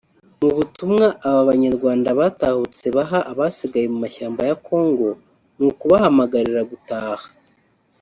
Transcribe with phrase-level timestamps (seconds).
[0.39, 5.07] Mu butumwa aba Banyarwanda batahutse baha abasigaye mu mashyamba ya Congo
[5.57, 7.25] ni ukubahamagarira gutaha